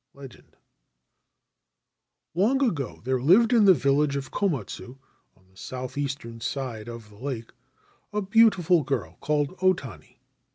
[0.15, 0.53] LEGEND <^J
[2.33, 4.97] 4 Long ago there lived in the village of Komatsu,
[5.37, 7.51] on the south eastern side of the lake,
[8.11, 10.19] a beautiful girl called O Tani.